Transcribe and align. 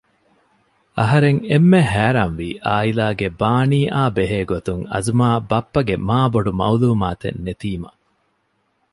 އަހަރެން 0.97 1.39
އެންމެ 1.49 1.79
ހައިރާންވީ 1.91 2.47
އާއިލާގެ 2.65 3.27
ބާނީއާ 3.39 4.01
ބެހޭ 4.15 4.39
ގޮތުން 4.51 4.83
އަޒުމާ 4.93 5.27
ބައްޕަގެ 5.49 5.95
މާބޮޑު 6.07 6.51
މައުލޫމާތެއް 6.59 7.39
ނެތީމަ 7.45 7.89